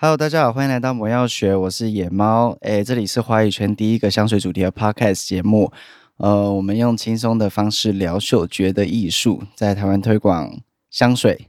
[0.00, 2.56] Hello，大家好，欢迎来到魔药学，我是野猫。
[2.60, 5.72] 诶，这里是华语圈第一个香水主题的 Podcast 节目。
[6.18, 10.56] 呃，我们用轻松的方式聊嗅觉的艺术，在台湾推广
[10.88, 11.48] 香水。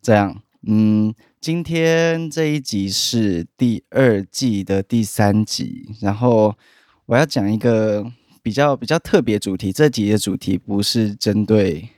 [0.00, 6.56] 这样，嗯，今天这一集是第二季的第三集，然后
[7.04, 8.10] 我要讲一个
[8.42, 9.70] 比较比较特别主题。
[9.70, 11.90] 这集的主题不是针对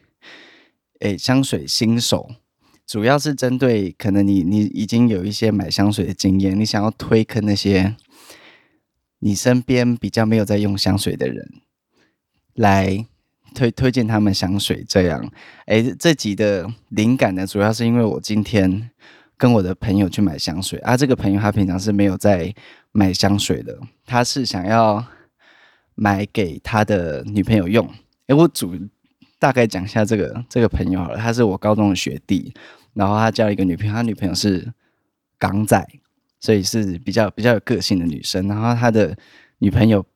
[0.99, 2.29] 诶香水新手。
[2.87, 7.97] 主要是针对可能你你已经有一些买香水的经验，你想要推坑那些
[9.21, 11.49] 你身边比较没有在用香水的人，
[12.55, 13.07] 来
[13.55, 14.85] 推推荐他们香水。
[14.87, 15.33] 这样，
[15.67, 18.91] 哎，这集的灵感呢，主要是因为我今天
[19.39, 22.55] 跟我的朋友去买香水啊，这个朋友他平常是没有在
[22.91, 25.05] 买香水的，他是想要
[25.95, 27.89] 买给他的女朋友用。
[28.27, 28.75] 哎，我主
[29.43, 32.55] 大概讲一下这个这个朋友好了，他是我高中的学弟。
[32.95, 34.73] 然后他交了一个女朋友，他女朋友是
[35.37, 35.85] 港仔，
[36.39, 38.47] 所以是比较比较有个性的女生。
[38.47, 39.19] 然后他的
[39.59, 40.07] 女朋友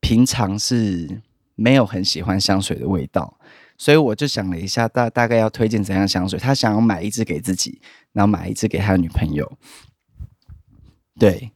[0.00, 1.22] 平常是
[1.54, 3.38] 没有很喜欢香水的味道，
[3.78, 6.38] 所以我就想了一下，大大概要推荐怎样香水。
[6.38, 7.80] 他想要买一支给自己，
[8.12, 9.50] 然后买一支给他的女朋友。
[11.18, 11.52] 对，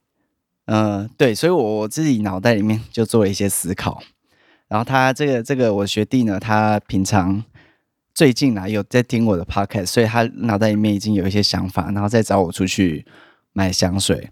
[0.64, 4.02] 嗯、呃，对，所以我自己脑袋里面就做了一些思考。
[4.69, 7.44] 然后他这个这个我学弟呢，他平常。
[8.14, 13.06] 最近啊有在听我的 podcast，所以他脑袋里面已经有一些想法，然后再找我出去
[13.52, 14.28] 买香水。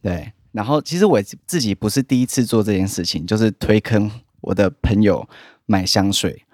[0.00, 4.08] 对，然后其实我自己不是第一次做这件事情，就是推坑
[4.40, 5.28] 我的朋友
[5.66, 6.44] 买香水。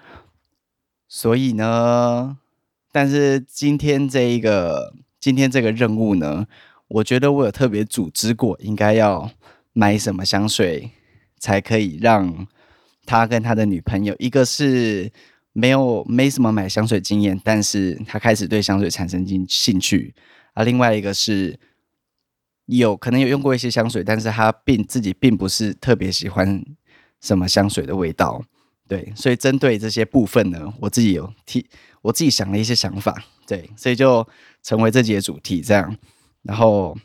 [1.06, 2.38] 所以呢，
[2.90, 6.46] 但是今天这一个今天这个任务呢，
[6.88, 9.30] 我觉得我有特别组织过，应该要
[9.74, 10.92] 买什么香水
[11.38, 12.46] 才可以让
[13.06, 15.10] 他跟他的女朋友，一个是。
[15.52, 20.14] 没有没什么买香水经验，但是他开始对香水产生兴兴趣
[20.54, 20.62] 啊。
[20.62, 21.58] 另外一个是
[22.66, 26.64] 有可能有用过一些香水，但是他并自己并不是特别喜欢
[27.20, 28.40] 什么香水的味道。
[28.86, 31.68] 对，所以针对这些部分呢，我自己有提，
[32.02, 33.24] 我自己想了一些想法。
[33.44, 34.26] 对，所以就
[34.62, 35.96] 成为这集的主题这样。
[36.42, 36.96] 然后，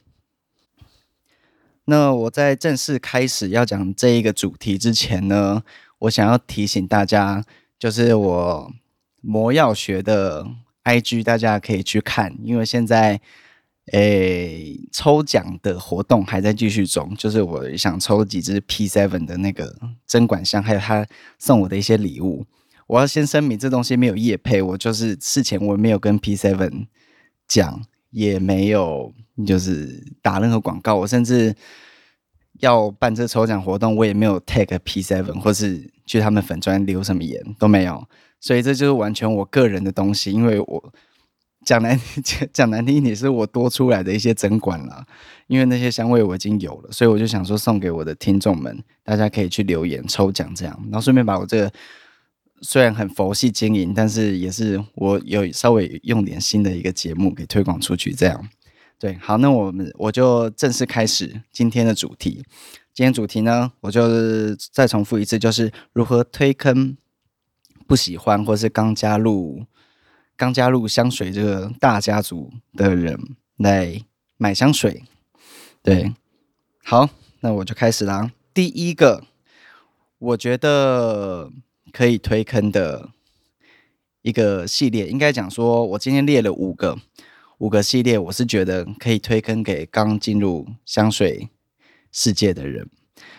[1.86, 5.64] 那我在正式开始要讲这一个主题之前呢，
[6.00, 7.44] 我想要提醒大家。
[7.78, 8.74] 就是我
[9.22, 10.48] 魔药学的
[10.86, 13.20] IG，大家可以去看，因为现在
[13.92, 17.14] 诶抽奖的活动还在继续中。
[17.18, 19.76] 就是我想抽几支 P7 的那个
[20.08, 21.06] 针管箱，还有他
[21.38, 22.46] 送我的一些礼物。
[22.88, 26.86] 我要先声明，这东西没有业配，我就是事前我没有跟 P7
[27.46, 27.82] 讲，
[28.12, 29.14] 也没有
[29.46, 31.54] 就是打任何广告，我甚至。
[32.60, 38.08] 要办这抽奖活动，我也没有 tag P Seven，或是去他们粉专留什么言都没有，
[38.40, 40.32] 所以这就是完全我个人的东西。
[40.32, 40.94] 因为我
[41.66, 45.06] 讲难 讲讲难听一点，是我多出来的一些针管啦。
[45.48, 51.72] 因为那些香味我已经有了，所以我就想说送给我的听众们，大家可以去留言抽奖这样，然后顺便把我这个
[52.62, 58.48] 虽然很佛系经营，但是也是我有稍微用点新的一个节目给推广出去这样。
[58.98, 62.46] 对，好，那我们我就正式开始今天的主题。
[62.94, 66.96] 今天主题呢，我就再重复一次，就是如何推坑
[67.86, 69.66] 不喜欢或是刚加入
[70.38, 73.20] 刚加入香水这个大家族的人
[73.58, 74.02] 来
[74.38, 75.04] 买香水。
[75.84, 76.14] 对，
[76.82, 77.10] 好，
[77.42, 78.32] 那我就开始啦。
[78.54, 79.26] 第一个，
[80.18, 81.52] 我觉得
[81.92, 83.10] 可以推坑的
[84.22, 86.98] 一个系列，应该讲说，我今天列了五个。
[87.60, 91.50] 五个系列，我是觉得可以推坑给刚进入香水
[92.12, 92.90] 世界的人。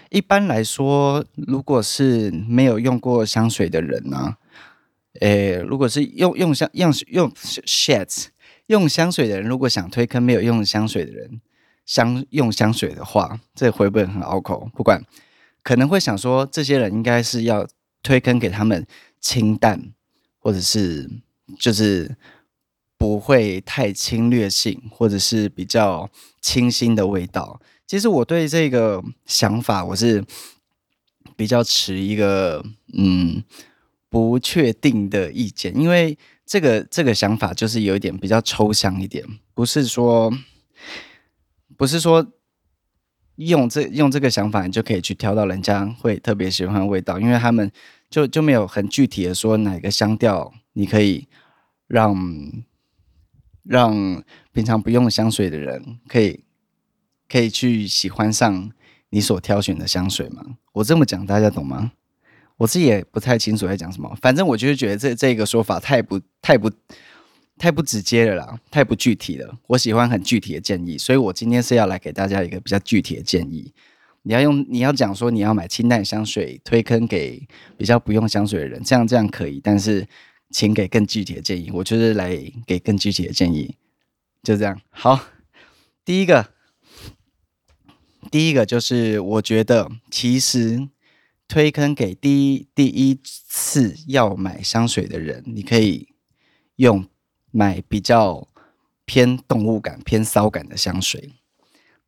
[0.09, 4.39] 一般来说，如果是没有用过香水的人呢、啊，
[5.21, 8.27] 诶，如果是用用香用用 shit
[8.69, 11.43] 用香水的人，如果想推坑没有用香水的人，
[11.85, 14.71] 香用香水的话，这会不会很拗口？
[14.75, 15.05] 不管，
[15.63, 17.67] 可能会想说，这些人应该是要
[18.03, 18.87] 推坑给他们
[19.21, 19.93] 清淡，
[20.39, 21.11] 或者是
[21.59, 22.17] 就是。
[22.99, 26.09] 不会太侵略性，或者是比较
[26.41, 27.61] 清新的味道。
[27.87, 30.25] 其实我对这个想法，我是
[31.37, 32.65] 比较持一个
[32.97, 33.45] 嗯
[34.09, 39.25] 不确定的意见，因为这个这个想法就是有一点比较抽象一点，
[39.55, 40.33] 不是说
[41.77, 42.27] 不是说
[43.37, 47.71] 用这用这个想法你就可以去挑到人家会特别喜欢的味道，因为他们
[48.09, 51.29] 就就没有很具体的说哪个香调你可以
[51.87, 52.17] 让。
[53.69, 54.23] 让
[54.53, 56.45] 平常不用香水的人可以
[57.29, 58.71] 可以去喜欢上
[59.11, 60.43] 你所挑选的香水吗？
[60.73, 61.93] 我这么讲大家懂吗？
[62.57, 64.17] 我自己也不太清楚在讲什么。
[64.21, 66.71] 反正我就是觉得这这个说法太不太不
[67.59, 69.59] 太不直接了啦，太不具体了。
[69.67, 73.73] 我喜欢很具体的建议，所以我今天是要来给大家一个比较具体的建议。
[74.23, 77.47] 你要用，你要讲说你要买清淡香水，推坑给
[77.77, 79.61] 比较不用香水的人，这样这样可以。
[79.63, 80.07] 但是，
[80.51, 81.71] 请给更具体的建议。
[81.73, 83.77] 我就是来给更具体的建议，
[84.43, 84.81] 就这样。
[84.91, 85.27] 好，
[86.05, 86.53] 第一个，
[88.31, 90.89] 第一个就是我觉得其实
[91.47, 96.09] 推坑给第一第一次要买香水的人，你可以
[96.77, 97.09] 用。
[97.53, 98.47] 买比较
[99.07, 101.33] 偏动物感、偏骚感的香水，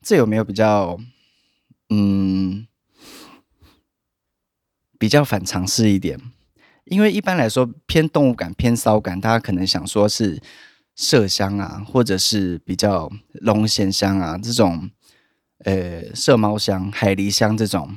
[0.03, 0.99] 这有没有比较
[1.89, 2.67] 嗯
[4.99, 6.21] 比较反常识一点？
[6.91, 10.41] 因为一般来说，偏动物感、偏骚感，大家可能想说是
[10.97, 14.91] 麝香啊，或者是比较龙涎香啊这种，
[15.59, 17.97] 呃，麝猫香、海狸香这种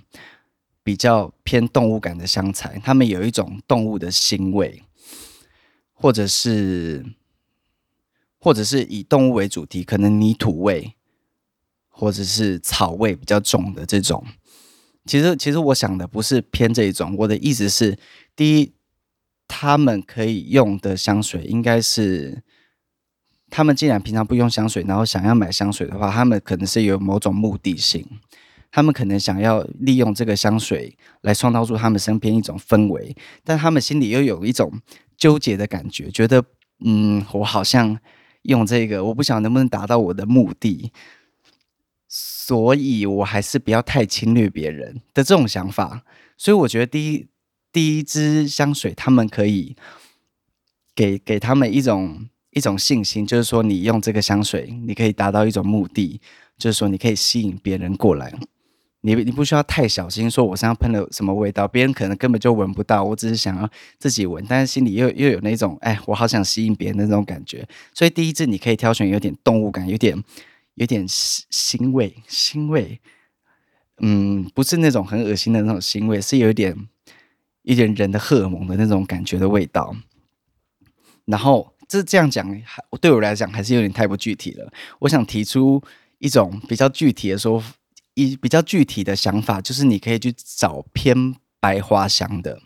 [0.84, 4.84] 比较偏动物感的香材，它们有一种动物的腥味，
[5.94, 7.06] 或者是。
[8.44, 10.96] 或者是以动物为主题，可能泥土味，
[11.90, 14.26] 或者是草味比较重的这种。
[15.06, 17.16] 其实，其实我想的不是偏这一种。
[17.20, 18.00] 我的意思是，
[18.36, 18.74] 第一，
[19.52, 22.42] 他们可以用的香水，应该是
[23.50, 28.08] 他们既然平常不用香水，然后想要买香水的话，他们可能是有某种目的性。
[28.72, 33.14] 他们可能想要利用这个香水来创造出他们身边一种氛围，
[33.44, 34.72] 但他们心里又有一种
[35.18, 36.44] 纠结的感觉，觉得，
[36.86, 38.00] 嗯，我好像。
[38.46, 40.92] 用这个，我不晓得能不能达到我的目的，
[42.08, 46.04] 所以我还是不要太侵略别人的这种想法。
[46.36, 47.28] 所以我觉得第一
[47.72, 49.76] 第一支香水，他们可以
[50.96, 56.20] 给给他们一种一种信心，就是说你用这个香水，你可以达到一种目的，
[56.58, 58.34] 就是说你可以吸引别人过来。
[59.04, 63.04] 你你不需要太小心，说我身上喷了什么味道，别人可能根本就闻不到。
[63.04, 67.68] 我只是想要自己闻，但是心里又又有那种，哎，我好想吸引别人的那种感觉。
[67.96, 70.24] 所以第一支你可以挑选有点动物感，有点
[70.76, 73.00] 有点腥味，腥味，
[74.02, 76.78] 嗯，不是那种很恶心的那种腥味，是有点
[77.64, 79.96] 一点人的荷尔蒙的那种感觉的味道。
[81.26, 82.50] 然后这这样讲，
[83.00, 84.72] 对我来讲还是有点太不具体了。
[85.00, 85.82] 我想提出
[86.20, 87.64] 一种比较具体的说。
[88.14, 92.60] 一比较具体的想法就是，你可以去找偏白花香的。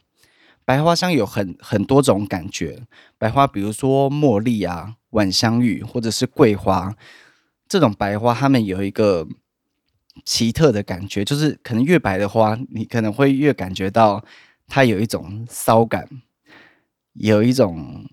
[0.65, 2.81] 白花香有很很多种感觉，
[3.19, 6.95] 白花比如说茉莉啊、晚香玉或者是桂花
[7.67, 9.27] 这种白花，它们有一个
[10.25, 14.25] 奇特的感觉，就是可能越白的花，你可能会越感觉到
[14.67, 16.07] 它有一种骚感，
[17.13, 18.09] 有一种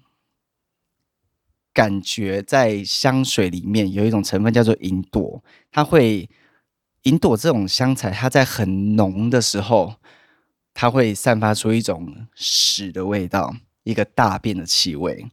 [1.72, 6.28] 感觉在香水里面有一种成分叫做银朵，它会。
[7.04, 9.96] 银朵这种香材，它在很浓的时候，
[10.72, 15.26] 它会散发出一种屎的味道，一个大便的气味。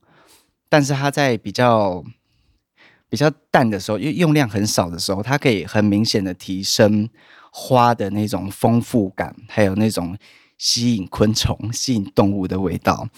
[0.68, 2.04] 但是它在比较
[3.08, 7.08] 比较淡的时候，用用量很少的时候，它可以很明显的提升
[7.52, 10.18] 花的那种丰富感，还有那种
[10.60, 13.10] 吸引昆虫、吸引动物的味道。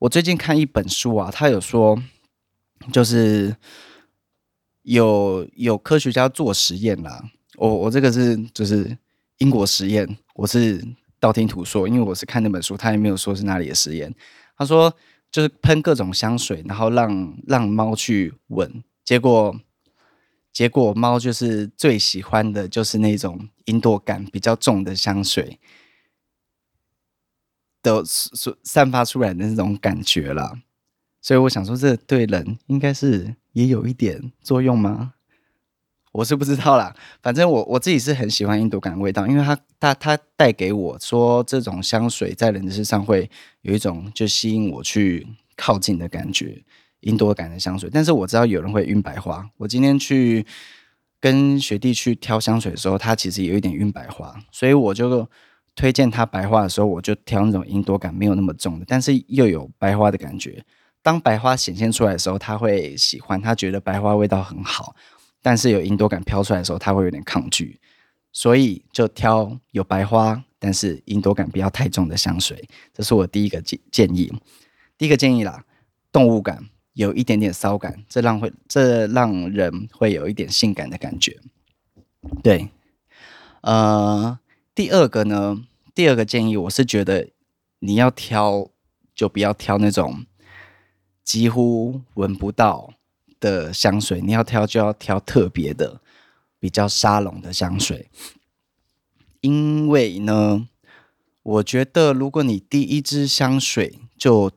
[0.00, 1.98] 我最近看一本书啊，它有说，
[2.92, 3.56] 就是
[4.82, 7.30] 有有科学家做实验啦。
[7.56, 8.98] 我我这个是就是
[9.38, 10.86] 英国实验，我是
[11.18, 14.14] 道听途说，因为我是看那本书，他也没有说是哪里的实验。
[14.56, 14.92] 他说
[15.30, 19.56] 就是喷各种香水，然后让让猫去闻，结果
[20.52, 25.58] 结果猫就是最喜欢的就是那种银朵感比较重的香水
[27.82, 30.52] 的所散发出来的那种感觉啦。
[31.20, 35.14] 所以我想说，这对人应该是也有一点作用吗？
[36.12, 43.30] 我是不知道啦，反正我我自己是很喜欢印度感的味道，因为它它它带给我说这种香水在人的身上会
[43.60, 46.64] 有一种就吸引我去靠近的感觉，
[47.00, 47.90] 印度感的香水。
[47.92, 50.46] 但是我知道有人会晕白花，我今天去
[51.20, 55.28] 跟学弟去挑香水的时候，他其实有一点晕白花，所以我就
[55.78, 60.64] 推荐他白花的时候，我就挑那种银朵感没有那么重的，但是又有白花的感觉。
[61.04, 64.96] 当白花显现出来的时候，他会喜欢，他觉得白花味道很好。
[65.40, 67.78] 但是有银朵感飘出来的时候，他会有点抗拒，
[68.32, 72.68] 所以就挑有白花，但是银朵感不要太重的香水。
[72.92, 74.32] 这是我第一个建建议。
[74.98, 75.64] 第一个建议啦，
[76.10, 81.38] 动物感有一点点骚感，这让会这让人会有一点性感的感觉。
[82.42, 82.68] 对，
[83.60, 84.36] 呃，
[84.78, 87.30] 第二个呢，第二个建议我是觉得
[87.80, 88.70] 你要挑
[89.12, 90.24] 就不要挑那种
[91.24, 92.94] 几乎闻不到。
[93.40, 96.00] 的香水，你要挑就要挑特别的、
[96.58, 98.08] 比较沙龙的香水，
[99.40, 100.68] 因为呢，
[101.44, 104.50] 我觉得如果你第一支香水就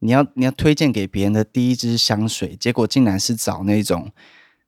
[0.00, 4.10] 你要你要推荐给别人的第一支香水，结果竟然是找那种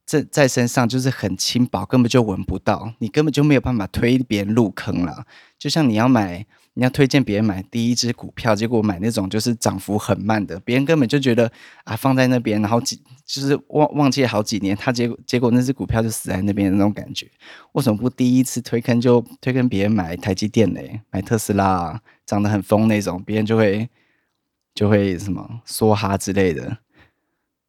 [0.04, 5.26] 在在身上就是很轻薄，根本就闻不到，你根本就没有办法推别人入坑了。
[5.58, 11.50] 就像你要买，你要推荐别人买第一只股票，结果买那种就是涨幅很慢的，别人根本就觉得
[11.84, 17.30] 啊放在那边，然后几就是忘忘记好几年，他结果结果那只股票就死在那边的那种感觉。
[17.72, 23.88] 为什么不第一次推坑就推坑别人买台积电嘞，买特斯拉，啊涨得很疯那种，别人就会。
[24.74, 26.78] 就会什么梭哈之类的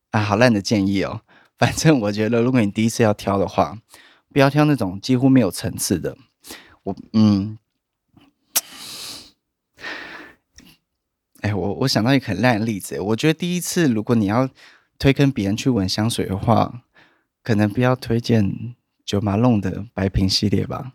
[0.10, 1.22] 啊，好烂的建议哦。
[1.58, 3.78] 反正我觉得，如果你第一次要挑的话，
[4.32, 6.18] 不要挑那种几乎没有层次的。
[6.84, 7.58] 我嗯，
[11.42, 13.00] 哎，我我想到一个很烂的例子。
[13.00, 14.50] 我觉得第一次如果你要
[15.00, 16.84] 推跟别人去闻香水的话，
[17.44, 20.94] 可能不要推荐九马弄的白瓶系列吧。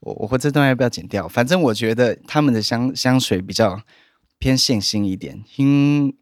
[0.00, 1.28] 我我会这段要不要剪掉？
[1.28, 3.82] 反正我觉得他们的香香水比较。
[4.40, 6.16] 偏线性一点，因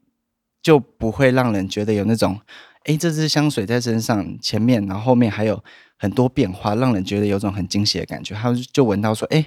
[0.63, 2.41] 就不会让人觉得有那种，
[2.87, 5.63] 哎，这支香水在身上前面，然后后面还有
[5.97, 8.35] 很多变化，让人觉得有种很惊喜的感觉。
[8.35, 9.47] 他就闻到说，哎，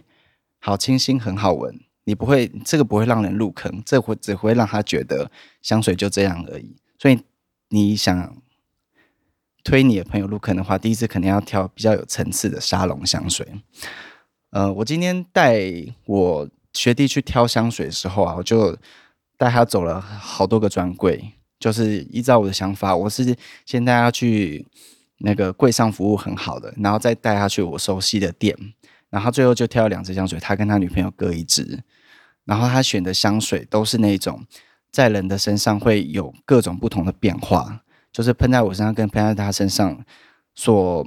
[0.60, 1.79] 好清新，很好闻。
[2.03, 5.29] 你不会，这个不会让人入坑，这会只会让他觉得
[5.62, 6.75] 香水就这样而已。
[6.98, 7.19] 所以
[7.69, 8.38] 你想
[9.63, 13.48] 推你的朋友入坑的话，第一次肯定要挑比较有层次的沙龙香水。
[14.51, 15.60] 呃，我今天带
[16.05, 16.50] 我。
[16.72, 18.77] 学弟去挑香水的时候啊，我就
[19.38, 23.36] 带他走了好多个专柜，就是依照我的想法，我是
[23.66, 24.66] 先带他去
[25.18, 28.56] 那个柜上服务很好的，然后再带他去我熟悉的店，
[29.10, 31.84] 然后最后就挑了两支香水，他跟他女朋友各一支，
[32.46, 34.46] 然后他选的香水都是那种
[34.92, 40.04] 在人的身上会有各种不同的变化，就是喷在我身上跟喷在他身上
[40.56, 41.06] 所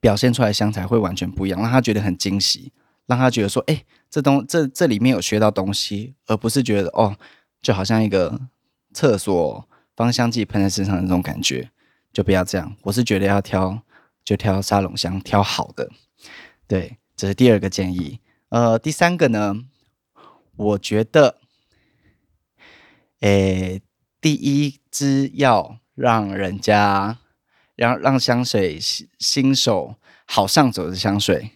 [0.00, 2.72] 表现出来的香材会完全不一样，让他觉得很惊喜。
[3.06, 7.16] 让他觉得说，哎、这东这这里面有学到东西，而不是觉得哦，
[7.62, 8.38] 就好像一个
[8.98, 11.70] 厕所芳香剂喷在身上的那种感觉，
[12.12, 12.76] 就不要这样。
[12.82, 13.80] 我是觉得要挑，
[14.24, 15.88] 就挑沙龙香，挑好的。
[16.66, 18.18] 对，这是第二个建议。
[18.48, 19.54] 呃，第三个呢，
[20.56, 21.38] 我觉得，
[23.20, 23.80] 诶、
[24.20, 27.18] 第一支要让人家
[27.76, 29.94] 让让香水新手
[30.26, 31.52] 好上手的香水。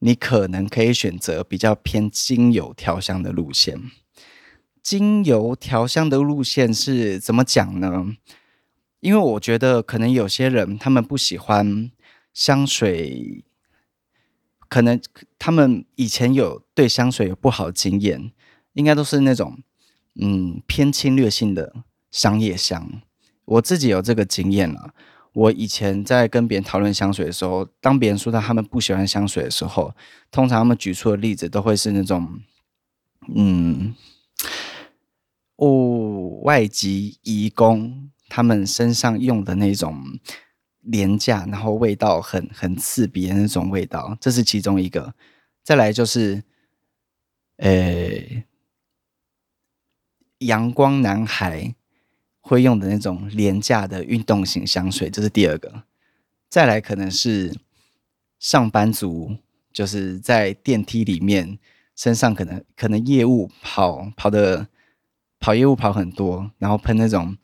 [0.00, 3.92] 你可能可以选择比较偏精油调香的路线。
[4.88, 8.06] 精油调香的路线是怎么讲呢？
[9.00, 11.90] 因为我觉得可能有些人他们不喜欢
[12.32, 13.44] 香水，
[14.66, 14.98] 可能
[15.38, 18.32] 他们以前有对香水有不好的经验，
[18.72, 19.58] 应该都是那种
[20.18, 21.74] 嗯偏侵略性的
[22.10, 23.02] 商业香。
[23.44, 24.94] 我自己有这个经验了。
[25.34, 29.94] 我以前在跟别人讨论香水的时候，当别人说到他们不喜欢香水的时候，
[30.30, 32.40] 通常他们举出的例子都会是那种，
[33.34, 33.94] 嗯，
[35.58, 40.18] 哦，外籍移工他们身上用的那种
[40.80, 45.14] 廉价，然后味道很很刺鼻的那种味道，这是其中一个。
[45.62, 46.42] 再来就是，
[47.58, 48.44] 呃，
[50.38, 51.74] 阳光男孩。
[52.40, 55.82] 会用的那种廉价的运动型香水，这是第二个。
[56.48, 57.54] 再来可能是
[58.38, 59.36] 上班族，
[59.70, 61.58] 就是在电梯里面，
[61.94, 64.66] 身上可能可能业务跑跑的
[65.38, 67.36] 跑业务跑很多，然后喷那种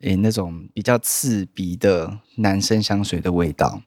[0.00, 3.82] 诶那种比较刺鼻的男生香水的味道。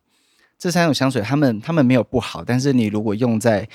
[0.57, 3.67] 这三种香水，他们他们没有不好，但是你如果用在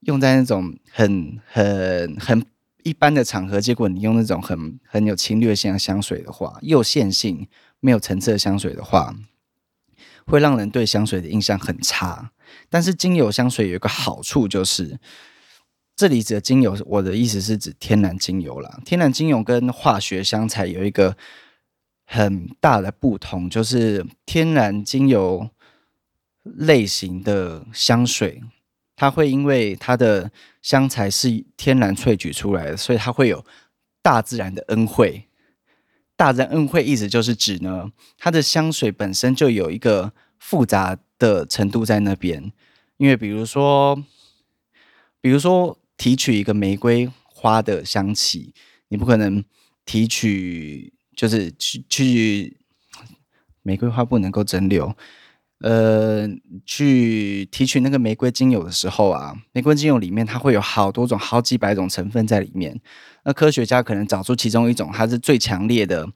[0.00, 2.46] 用在那种很很很。
[2.86, 7.48] 一般的场合，结果你用那种很很有侵略性的香水的话，又线性
[7.80, 9.16] 没有层次的香水的话，
[10.26, 12.32] 会让人对香水的印象很差。
[12.68, 15.00] 但是精油香水有一个好处，就是
[15.96, 18.80] 这里指的精油，我的意思是指天然精油啦。
[18.84, 21.16] 天然精油跟化学香材有一个
[22.04, 25.48] 很大的不同，就是天然精油
[26.42, 28.42] 类型的香水。
[28.96, 30.30] 它会因为它的
[30.62, 33.44] 香材是天然萃取出来的，所以它会有
[34.02, 35.28] 大自然的恩惠。
[36.16, 42.52] 大自然恩惠意思就是指呢，它的香水本身就有一个复杂的程度在那边。
[42.96, 44.00] 因为比如说，
[45.20, 48.54] 比如说提取一个玫瑰花的香气，
[48.88, 49.44] 你不可能
[49.84, 52.56] 提取就是去去
[53.62, 54.94] 玫瑰花不能够蒸馏。
[55.60, 56.28] 呃，
[56.66, 62.78] 去提取那个玫瑰精油的时候啊，玫瑰精油里面它会有好多种、好几百种成分在里面。
[63.24, 66.06] 那科学家可能找出其中一种，它是最强烈的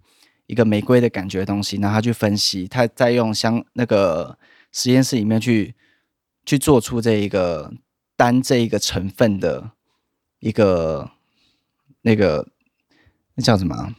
[0.49, 4.39] 一个玫瑰的感觉的东西，然后他去分析，他再用香那个
[4.73, 5.75] 实验室里面去
[6.45, 7.73] 去做出这一个
[8.19, 9.71] 单这一个成分的
[10.41, 11.13] 一个
[12.03, 12.49] 那个
[13.37, 13.95] 那叫什么？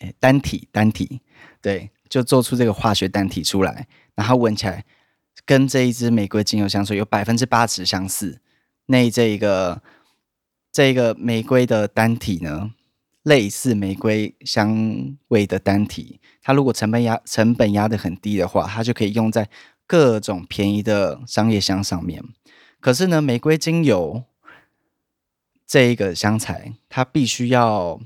[0.00, 1.22] 哎，单体单体，
[1.62, 4.84] 对，就做出这个化学单体出来，然后闻起来
[5.46, 8.42] 跟这一支玫瑰精油香水有百分之八十相似。
[8.84, 9.82] 那这一个
[10.70, 12.72] 这个玫瑰的单体呢，
[13.22, 19.48] 类似玫瑰香味的单体，它如果成本压成本压得很低的话，它就可以用在
[19.86, 22.22] 各种便宜的商业香上面。
[22.80, 24.22] 可是呢，玫瑰精油
[25.66, 28.00] 这一个香材，它必须要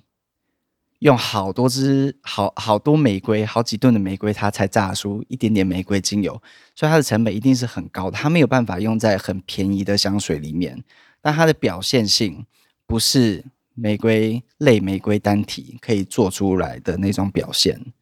[1.00, 6.40] 用好多支好好多玫瑰，好几吨的玫瑰，它才榨出一点点玫瑰精油，
[6.74, 8.16] 所以它的成本一定是很高的。
[8.16, 10.82] 它没有办法用在很便宜的香水里面，
[11.20, 12.46] 但它的表现性
[12.86, 17.92] 不是玫瑰类玫瑰单体可以做出来的那种表现。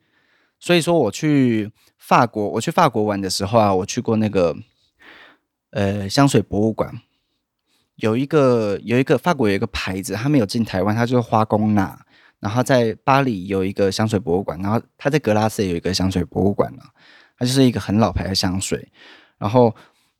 [0.61, 4.57] 所以说，我去法国，我去法国玩的时候啊，我去过那个。
[5.71, 6.99] 呃，香水博物馆
[7.97, 12.07] 有一个有一个法国有一个牌子，它没有进台湾，它就是花宫纳。
[12.41, 16.85] 然后在巴黎有一个香水博物馆，然后它在格拉斯也有一个香水博物馆了。
[17.37, 18.89] 它就是一个很老牌的香水。
[19.37, 19.75] 然后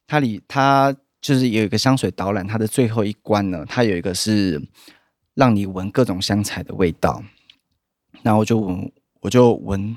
[0.07, 4.61] 它里它就是有一个香水导览，它的最后一关呢，它有一个是
[5.35, 7.23] 让你闻各种香材的味道。
[8.23, 9.97] 然后就闻，我就闻。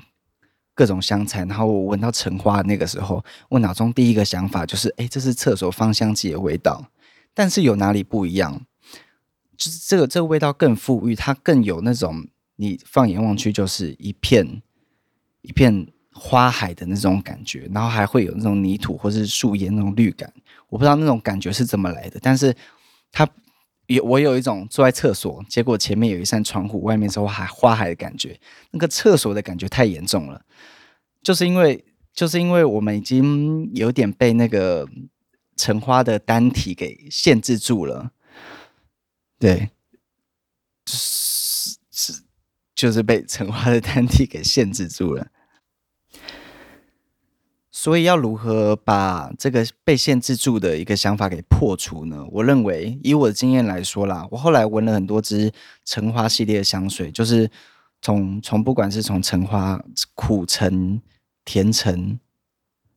[0.82, 6.84] 各种香材，然后我闻到橙花那个时候，我脑中第一个想法就是：哎，这是厕所芳香剂的味道。
[7.32, 8.66] 但是有哪里不一样？
[9.56, 14.60] 就是这个这个味道更富裕，它更有那种你放眼望去就是一片
[15.42, 20.32] 一片花海的那种感觉，然后还会有那种泥土或是树叶那种绿感。
[20.68, 22.52] 我不知道那种感觉是怎么来的，但是
[23.12, 23.24] 它
[23.94, 28.38] 有我有一种坐在厕所，结果前面有一扇窗户，外面是花海花海的感觉，
[28.70, 30.42] 那个厕所的感觉太严重了。
[31.22, 34.88] 就是因为，就是因为我们已经有点被那个
[35.56, 38.12] 橙花的单体给限制住了，
[39.38, 39.70] 对，
[40.86, 42.22] 是是，
[42.74, 45.28] 就是被橙花的单体给限制住了。
[47.82, 52.24] 所以要如何把这个被限制住的一个想法给破除呢？
[52.30, 55.50] 我认为，以我的经验来说啦，我后来闻了很多支
[55.84, 57.50] 橙花系列的香水，就是
[58.00, 59.82] 从从不管是从橙花
[60.14, 61.02] 苦橙。
[61.44, 62.20] 甜橙、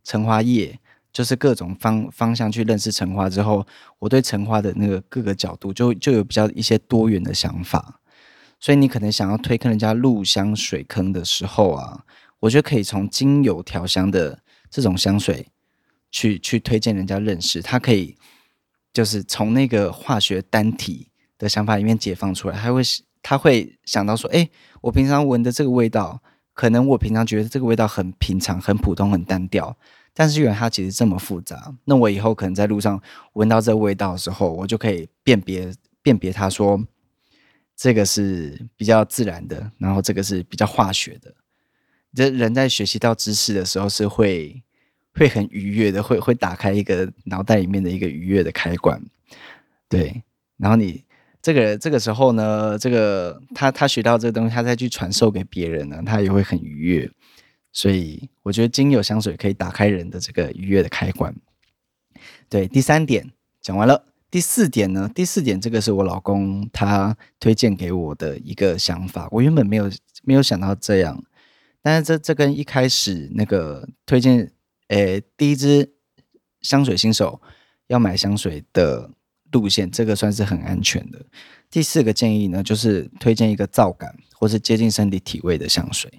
[0.03, 0.79] 橙花叶，
[1.11, 3.65] 就是各种方方向去认识橙花之后，
[3.97, 8.01] 我对橙花的那个各个角度就就有比较一些多元的想法。
[8.59, 12.05] 所以你可能想要推坑人家入香水坑的时候啊，
[12.41, 14.37] 我觉得可以从精油调香的
[14.69, 15.47] 这种香水
[16.11, 18.15] 去去推荐人家认识，它可以
[18.93, 22.81] 就是从那个化学单体的想法里面解放出来，他会
[23.21, 24.49] 他会想到说，哎，
[24.81, 26.21] 我平常闻的这个味道。
[26.57, 29.77] 可能我平常觉得这个味道很平常、很普通、很单调，
[30.13, 31.75] 但是原来它其实这么复杂。
[31.83, 32.97] 那我以后可能在路上
[33.33, 35.69] 闻到这个味道的时候，我就可以辨别
[36.01, 36.81] 辨别它，说
[37.75, 41.35] 这个是比较自然的，然后这个是比较化学的。
[42.15, 44.63] 这人在学习到知识的时候是会
[45.13, 49.01] 会很愉悦的，会会打开一个脑袋里面的一个愉悦的开关。
[49.89, 50.23] 对，
[50.57, 51.03] 然后你。
[51.45, 57.11] 这个这个时候呢，这个他他学到这个东西，他再去传授给别人呢，他也会很愉悦。
[57.71, 61.35] 所以我觉得精油香水可以打开人的这个愉悦的开关。
[62.49, 63.29] 对，第三点
[63.61, 65.07] 讲完了，第四点呢？
[65.13, 69.91] 第四点这个是我老公他推荐给我的一个想法，我原本没有
[70.23, 71.23] 没有想到这样，
[71.85, 74.51] 但是这这跟一开始那个推荐，
[74.87, 75.93] 诶，第一支
[76.61, 77.39] 香水新手
[77.85, 79.11] 要买香水的。
[79.51, 81.25] 路线这个算是很安全的。
[81.71, 86.11] 第四个建议呢，就是推荐一个皂感或是接近身体体味的香水。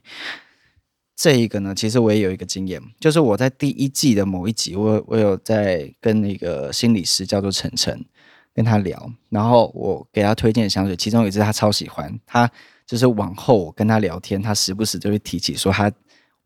[1.15, 8.07] 这一个呢，其实我也有一个经验，就是我在第一季的某一集，我我有在跟那个心理师叫做晨晨
[8.57, 12.51] 跟他聊，然后我给他推荐的香水，其中有一支他超喜欢，他
[12.87, 15.93] 就是往后我跟他聊天，他时不时就会提起说他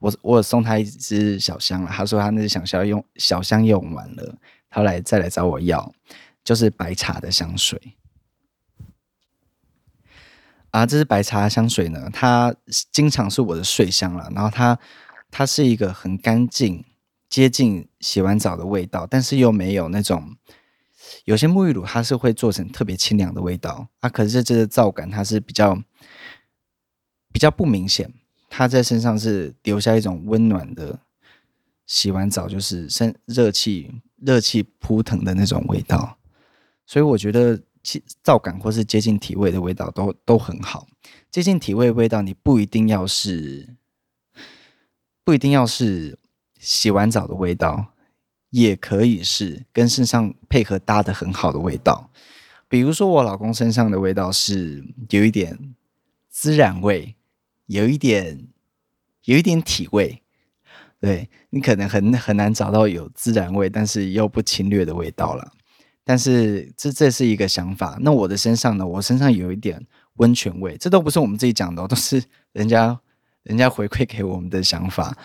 [0.01, 4.37] 我我有送他一支小香了，他说他那支小香用小香用完了，
[4.69, 5.95] 他来再来找我要。
[6.43, 7.79] 就是白茶的香水
[10.71, 12.53] 啊，这是白茶的香水呢，它
[12.91, 14.27] 经常是我的睡香了。
[14.35, 14.79] 然后它
[15.31, 16.83] 它是一个很干净、
[17.29, 20.35] 接近洗完澡的味道，但是又没有那种
[21.25, 24.09] 有些沐浴乳它是会做成特别清凉的味道啊。
[24.09, 25.81] 可是这个皂感它是比较
[27.33, 28.13] 比较不明显，
[28.49, 31.01] 它在身上是留下一种温暖的，
[31.87, 36.19] 洗完澡就是身热气热气扑腾的那种味道。
[36.87, 37.61] 所以我觉得，
[38.23, 40.89] 皂感或是接近体味的味道都都很好。
[41.31, 43.77] 接近体味味道，你不一定要是，
[45.23, 46.19] 不一定要是
[46.59, 47.95] 洗完澡的味道，
[48.51, 52.11] 也可以是跟身上配合搭得很好的味道。
[52.69, 55.75] 比如说我老公身上的味道是有一点
[56.33, 57.17] 孜然味，
[57.67, 58.47] 有一点
[59.25, 60.23] 有一点体味。
[61.01, 65.53] 对，你可能很很难找到有孜然味，但是又不侵略的味道了。
[66.05, 67.97] 但是这这是一个想法。
[68.01, 68.87] 那我的身上呢？
[68.87, 73.01] 我身上有一点温泉味，这都不是我们自己讲的，都是人家
[73.43, 75.17] 人家回馈给我们的想法。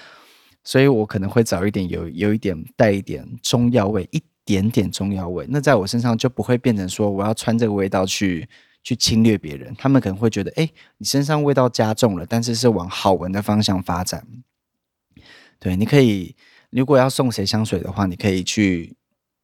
[0.66, 5.46] 所以我可能会找一点有有一点带一点中药味，一点点中药味。
[5.50, 8.50] 那在我身上就不会变成说我要穿这个味道去
[8.84, 9.74] 去侵略别人。
[9.78, 14.26] 他们可能会觉得，哎，你身上味道加重了，但是是往好闻的方向发展。
[15.60, 16.36] 对，你可以，
[16.72, 18.96] 如果要送谁香水的话，你可以去，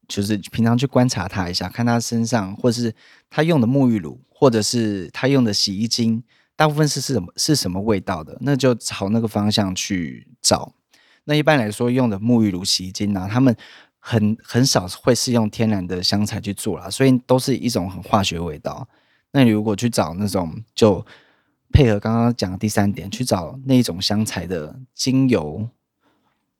[0.08, 2.94] 就是平常去观察他一下，看他身上，或是
[3.30, 6.22] 他用的沐浴乳，或者是他用的洗衣精，
[6.56, 10.74] 大部分是是什么是什么味道的，那就朝那个方向去找。
[11.24, 13.56] 那一般来说，用的沐浴乳、洗衣精、啊，他们
[13.98, 18.88] 很很少会是用天然的香材去做啦，所以都是一种很化学味道。
[19.32, 21.04] 那你如果去找那种，就
[21.72, 25.68] 配合刚刚讲的第三点，去找那种香材的精油。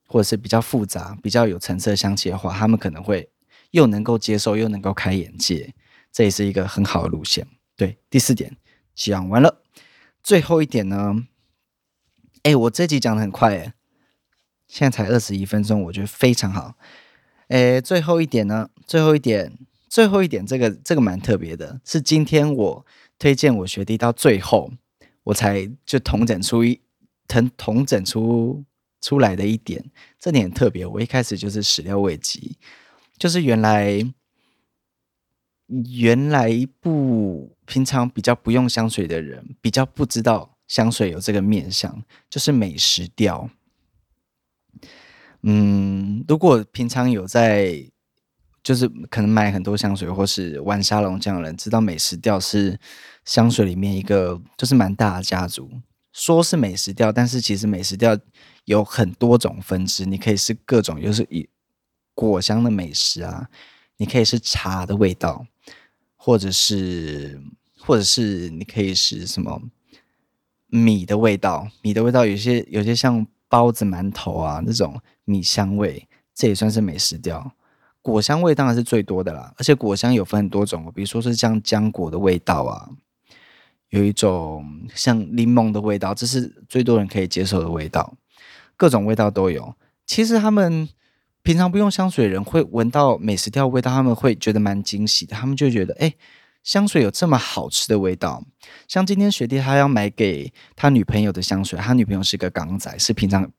[0.08, 3.30] 或者是比较复杂、比较有层次的香气的话，他们可能会
[3.70, 5.72] 又能够接受，又能够开眼界，
[6.12, 7.48] 这也是一个很好的路线。
[7.76, 8.54] 对，第四点
[8.94, 9.62] 讲完了，
[10.22, 11.26] 最后一点呢？
[12.42, 13.72] 哎，我这集讲的很快哎，
[14.72, 16.78] 现在才二十一分钟，我觉得非常好。
[17.48, 18.70] 诶，最后一点呢？
[18.86, 19.52] 最后一点，
[19.86, 22.86] 最后一点，这个这个蛮特别的，是今天我
[23.18, 24.72] 推荐我学弟到最后，
[25.24, 26.80] 我才就统整出一
[27.28, 28.64] 统统整出。
[29.04, 29.84] 出来的一点，
[30.20, 30.86] 这点很特别。
[30.86, 32.56] 我一开始就是始料未及，
[33.18, 34.00] 就是原来
[35.90, 43.50] 原来不平常比较不用香水的人，比较不知道香水有这个面向，就是美食调。
[45.42, 47.84] 嗯，如果平常有在，
[48.62, 52.78] 就是可能买很多香水或是玩沙龙这样的人，知道美食调是
[53.24, 55.70] 香水里面一个就是蛮大的家族。
[56.12, 58.16] 说是美食调，但是其实美食调
[58.66, 60.04] 有很多种分支。
[60.04, 61.48] 你可以是各种，就是以
[62.14, 63.48] 果香的美食啊，
[63.96, 65.46] 你可以是茶的味道，
[66.14, 67.40] 或者是
[67.78, 69.60] 或者是你可以是什么
[70.66, 71.66] 米的味道。
[71.80, 77.52] 米的味道有些有些像包子、馒头啊那种米香味，这也算是美食调。
[78.00, 82.90] 果香味当然是最多的啦，而且果香有分很多种，比如说是像浆果的味道啊。
[83.90, 88.16] 有一种像柠檬的味道，这是最多人可以接受的味道。
[88.74, 89.74] 各种味道都有。
[90.06, 90.88] 其实他们
[91.42, 95.36] 平常不用香水的人会闻到美食调味道，他们会觉得蛮惊喜的。
[95.36, 96.14] 他们就觉得，哎，
[96.64, 98.42] 香水有这么好吃的味道。
[98.88, 103.52] 像今天学弟他要买给他女朋友的香水，他女朋友是个港仔，是平常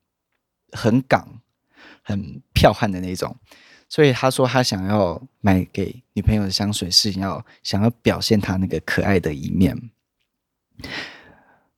[0.72, 1.43] 很港、
[2.04, 3.36] 很剽悍的那种，
[3.90, 9.90] 所以他说他想要买给女朋友的香水，是要想要表现他那个可爱的一面。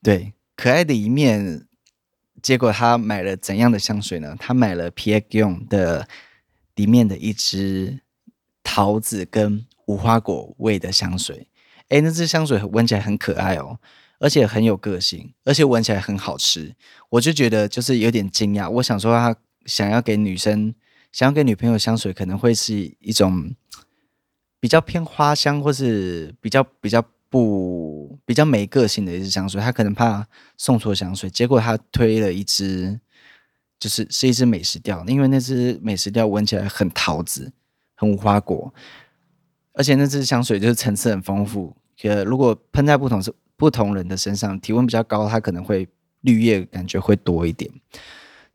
[0.03, 1.65] 对，可爱的一面。
[2.41, 4.35] 结果他买了怎样的香水呢？
[4.38, 6.07] 他买了 Piaget 用的
[6.75, 8.01] 里面的一支
[8.61, 11.47] 桃子跟无花果味的香水。
[11.89, 13.79] 诶，那支香水闻起来很可爱哦，
[14.19, 16.75] 而且很有个性，而且闻起来很好吃。
[17.09, 18.69] 我就觉得就是有点惊讶。
[18.69, 19.35] 我想说他
[19.65, 20.73] 想要给女生，
[21.12, 23.54] 想要给女朋友香水，可能会是一种
[24.60, 27.06] 比较偏花香，或是比较比较。
[27.28, 30.25] 不比较没个性的一支香水，他可能怕
[30.56, 32.97] 送错香水，结果他推了一支，
[33.78, 37.51] 就是是一支美食调，因为那支美食调闻起来很桃子，
[37.95, 38.73] 很无花果，
[39.73, 45.86] 而且那支香水就是层次很丰富，呃，如果喷在不同是不同人的身上，体温比较高，它可能会
[46.21, 47.69] 绿叶感觉会多一点，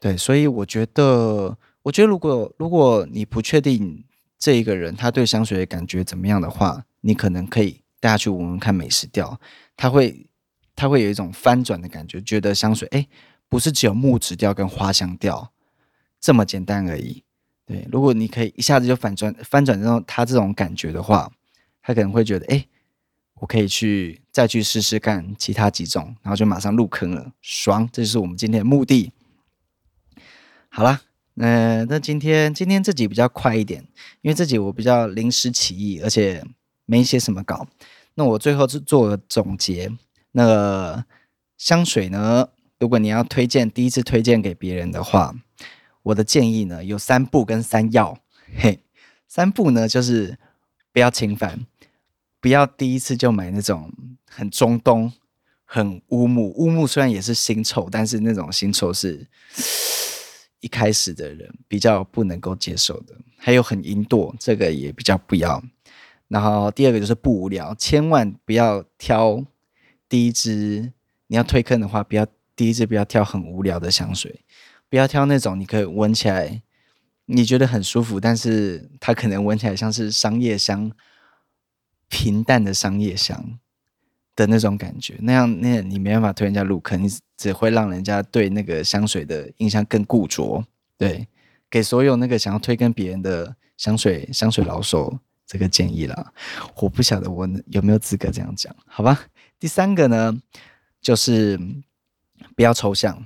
[0.00, 4.02] 对，所以我觉得，我觉得如果如果你不确定
[4.38, 7.82] 这一个人他对香水的感觉怎么样的话，你可能可以。
[8.02, 9.38] 带他去闻闻看美食调，
[9.76, 10.26] 他会
[10.74, 13.06] 他会有一种翻转的感觉，觉得香水哎，
[13.46, 15.52] 不是只有木质调跟花香调
[16.18, 17.22] 这么简单而已。
[17.66, 21.30] 对，如果你可以一下子就反转翻转这种它这种感觉的话，
[21.82, 22.66] 他可能会觉得哎，
[23.34, 27.86] 我可以去再去试试看其他几种，然后就马上入坑了，爽！
[27.92, 29.12] 这就是我们今天的目的。
[30.70, 31.02] 好啦，
[31.34, 33.86] 那那今天今天这集比较快一点，
[34.22, 36.42] 因为这集我比较临时起意，而且。
[36.86, 37.68] 没写什么稿，
[38.16, 39.92] 那我最后是做个总结。
[40.32, 41.04] 那个
[41.56, 42.48] 香水呢，
[42.80, 45.32] 如果你要推荐，第一次推荐给别人的话，
[46.02, 48.18] 我的建议呢有三步跟三要。
[48.58, 48.80] 嘿，
[49.28, 50.36] 三步呢就是
[50.92, 51.64] 不要侵犯，
[52.40, 53.92] 不要第一次就买那种
[54.28, 55.12] 很中东、
[55.64, 56.52] 很乌木。
[56.56, 59.28] 乌木虽然也是腥臭，但是那种腥臭是
[60.60, 63.14] 一开始的人比较不能够接受的。
[63.36, 65.62] 还有很银惰，这个也比较不要。
[66.28, 69.44] 然后第二个就是不无聊，千万不要挑
[70.08, 70.92] 第一支，
[71.26, 74.44] 你要推坑的话，不要第一支不要挑很无聊的香水，
[74.88, 76.62] 不要挑那种你可以闻起来
[77.24, 80.92] 你觉得很舒服，但是它可能闻起来像是商业香，
[82.08, 83.58] 平淡的商业香
[84.40, 90.64] 的那种感觉，那样那你没办法推人家入坑，你只会让人家对那个香水的印象更固着。
[90.96, 91.28] 对，
[91.68, 95.18] 给所有那个想要推跟别人的香水香水老手。
[95.52, 96.32] 这个建议啦，
[96.76, 99.20] 我不晓得我有没有资格这样讲，好吧？
[99.58, 100.40] 第三个呢，
[101.02, 101.58] 就是
[102.54, 103.24] 不要抽象，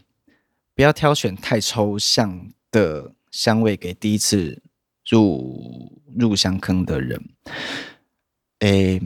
[0.74, 4.62] 不要挑选太抽象的香味给第一次
[5.10, 7.22] 入入香坑的人。
[8.64, 8.98] 诶，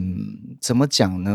[0.61, 1.33] 怎么讲呢？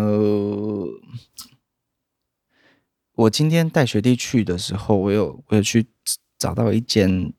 [3.17, 5.87] 我今天带学弟去的时候，我有我有去
[6.39, 7.35] 找到一间，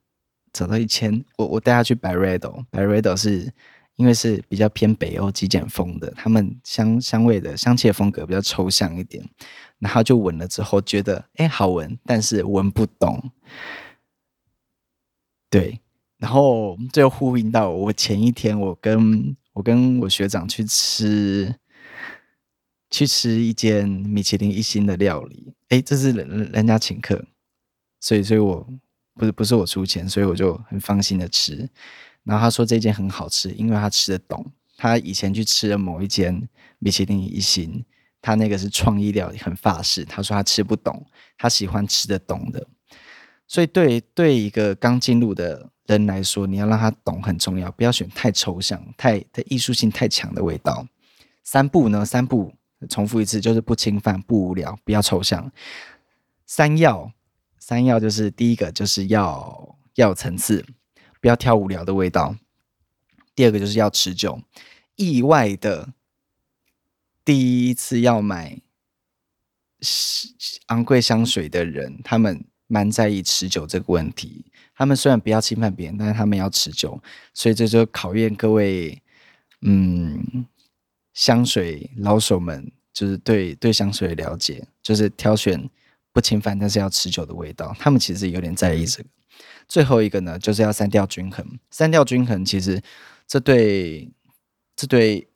[0.53, 3.51] 找到一间，我我带他去 Byredo，Byredo 是。
[3.97, 9.25] 因为是比较偏北欧极简风的，他们香香味的香气的风格比较抽象一点，
[9.79, 13.31] 然后就闻了之后觉得哎好闻，但是闻不懂。
[15.49, 15.79] 对，
[16.17, 21.55] 然后最后呼应到我前一天我跟我跟我学长去吃
[22.89, 27.25] 去吃一间米其林一星的料理，哎，这是人人家请客，
[28.01, 28.67] 所以所以我
[29.13, 31.69] 不是不是我出钱，所以我就很放心的吃。
[32.23, 34.45] 然后他说这间很好吃，因为他吃得懂。
[34.77, 37.85] 他以前去吃了某一间米其林一星，
[38.21, 40.03] 他那个是创意料理，很法式。
[40.03, 41.05] 他说他吃不懂，
[41.37, 42.67] 他喜欢吃得懂的。
[43.47, 50.87] 所以对对一个刚进入的人来说，你要让他懂很重要，不要选太抽象、太太艺术性太强的味道。
[51.43, 52.05] 三不呢？
[52.05, 52.53] 三不
[52.89, 55.51] 重复一次，就是不侵犯、不无聊、不要抽象。
[56.45, 57.11] 三要，
[57.59, 60.65] 三要就是第一个就是要要有层次。
[61.21, 62.35] 不要挑无聊的味道。
[63.33, 64.39] 第二个就是要持久。
[64.95, 65.91] 意外的，
[67.23, 68.59] 第一次要买
[70.67, 74.45] 昂贵香水的人，他们蛮在意持久这个问题。
[74.75, 77.01] 他们虽然不要侵犯别人，但是他们要持久。
[77.33, 79.01] 所以这就考验各位，
[79.61, 80.45] 嗯，
[81.13, 85.69] 香水老手们，就是对对香水的了解，就是挑选
[86.11, 87.75] 不侵犯但是要持久的味道。
[87.79, 89.09] 他们其实有点在意这个。
[89.67, 91.45] 最后一个呢，就是要三调均衡。
[91.71, 92.81] 三调均衡，其实
[93.27, 94.11] 这对
[94.75, 95.27] 这对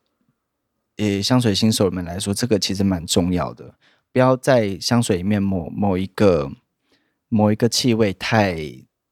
[0.98, 3.76] 呃香水新手们来说，这个其实蛮重要的。
[4.12, 6.52] 不要在香水里面某某一个
[7.28, 8.56] 某一个气味太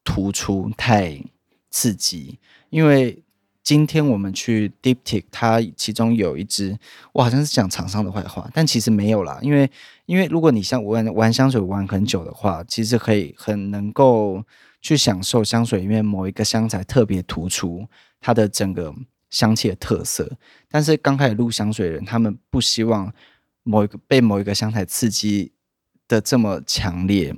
[0.08, 1.22] 突出、太
[1.70, 2.38] 刺激。
[2.70, 3.22] 因为
[3.62, 6.78] 今天我们去 Diptyque，它其中有一支，
[7.12, 9.38] 我好像是讲厂商的坏话，但其实没有啦。
[9.42, 9.70] 因为
[10.06, 14.42] 因为如果你像玩玩香水玩很久的话，其实可以很能够。
[14.80, 17.84] 去享受香水里面某一个香材特别突出
[18.20, 18.94] 它的整个
[19.28, 20.38] 香气的特色，
[20.70, 23.12] 但是刚开始入香水的人，他们不希望
[23.64, 25.50] 某一个被某一个香材刺激
[26.06, 27.34] 的这么强烈，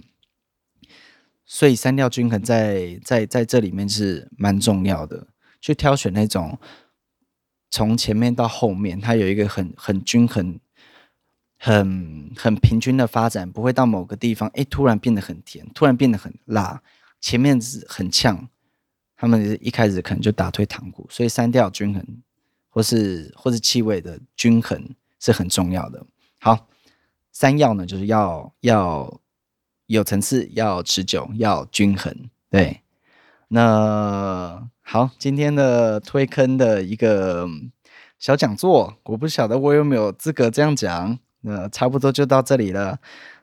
[1.52, 5.26] 所以三调均衡在在在这里面是蛮重要的。
[5.60, 6.56] 去挑选那种
[7.72, 10.60] 从前面到后面，它有一个很很均衡、
[11.58, 16.80] 很很平均的发展，不会到某个地方哎突然变得很甜，突然变得很辣。
[17.20, 18.48] 前面是很呛，
[19.16, 22.22] 他们一开始可能就打退堂鼓，所以三调均衡，
[22.68, 26.06] 或是或是气味的均衡是很重要的。
[26.38, 26.68] 好，
[27.32, 29.19] 三要呢，就是要要
[29.94, 32.14] 有层次，要持久，要均衡。
[32.48, 32.80] 对，
[33.48, 37.48] 那好，今天的推坑的一个
[38.18, 42.98] 小讲座，我不晓得我有没有资格这样讲，那差不多就到这里了。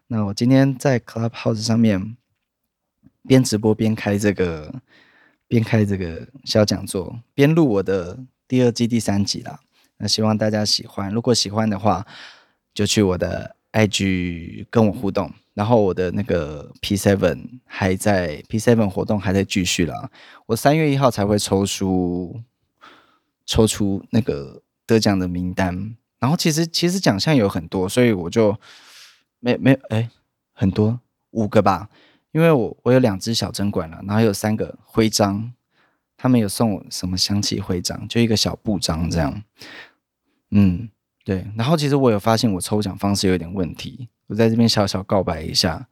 [0.08, 2.18] 那我今天在 Clubhouse 上面。
[3.28, 4.74] 边直播边开这个，
[5.50, 9.60] 边开这个小讲座，边录我的第二季第三集啦。
[9.98, 12.08] 那希望大家喜欢，如果喜欢的话，
[12.74, 15.32] 就去我的 IG 跟我互动。
[15.54, 20.10] 然后我的那个 P7 还在 P7 活动还在继续啦。
[20.46, 22.42] 我三月一号才会抽出
[23.46, 25.96] 抽出那个得奖的名单。
[26.20, 28.56] 然后其实其实奖项有很多，所以我就
[29.40, 30.10] 没没哎
[30.54, 31.00] 很多
[31.32, 31.90] 五个吧。
[32.32, 35.54] 因为我我有两只小针管了，然后有三个徽章，
[36.16, 39.42] 他们有送我什么香气徽章，就一个小布章这样。
[40.52, 40.90] 嗯，
[41.28, 41.46] 对。
[41.58, 45.86] 然后其实我有发现我抽奖方式有点问题，我在这边小小告白一下，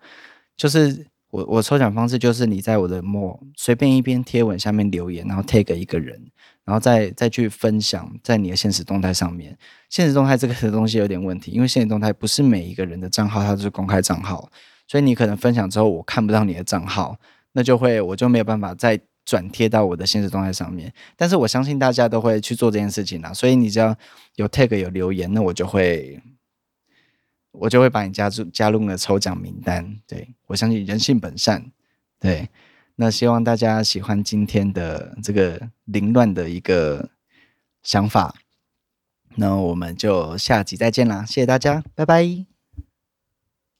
[0.55, 6.31] 就是我我抽奖方式就是你在我的某随便一篇贴文下面留言，然后 tag 一个人，
[6.63, 9.57] 然后再再去分享在你的现实动态上面。
[9.89, 14.49] 现实动态这个东西有点问题，因为现实动态不是每一个人的账号它都是公开账号。
[14.87, 17.17] 所以你可能分享之后，我看不到你的账号，
[17.51, 20.93] 那就会我就没有办法再转贴到我的现实动态上面。
[21.17, 23.95] 但是我相信大家都会去做这件事情啦，所以你只要
[24.35, 26.21] 有 tag 有留言，那我就会
[27.51, 29.99] 我就会把你加入加入了抽奖名单。
[30.07, 31.71] 对，我相信人性本善。
[32.19, 32.49] 对，
[32.95, 37.09] 那希望大家喜欢今天的这个凌乱的一个
[37.83, 38.35] 想法。
[39.35, 42.54] 那我们就下集再见啦，谢谢大家，拜拜。